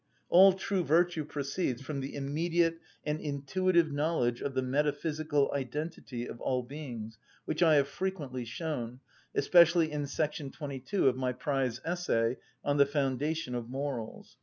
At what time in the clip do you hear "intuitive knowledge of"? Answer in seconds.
3.21-4.55